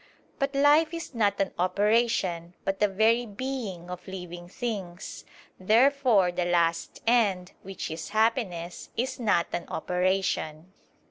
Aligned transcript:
But 0.39 0.55
life 0.55 0.95
is 0.95 1.13
not 1.13 1.39
an 1.39 1.51
operation, 1.59 2.55
but 2.65 2.79
the 2.79 2.87
very 2.87 3.27
being 3.27 3.91
of 3.91 4.07
living 4.07 4.49
things. 4.49 5.25
Therefore 5.59 6.31
the 6.31 6.45
last 6.45 7.03
end, 7.05 7.51
which 7.61 7.91
is 7.91 8.09
happiness, 8.09 8.89
is 8.97 9.19
not 9.19 9.45
an 9.53 9.65
operation. 9.67 10.73